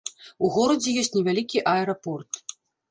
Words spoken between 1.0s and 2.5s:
ёсць невялікі аэрапорт.